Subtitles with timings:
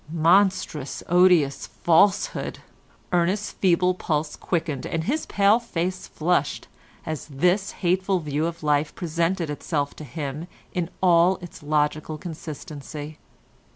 [0.11, 2.57] Monstrous, odious falsehood!
[3.11, 6.67] Ernest's feeble pulse quickened and his pale face flushed
[7.05, 13.19] as this hateful view of life presented itself to him in all its logical consistency.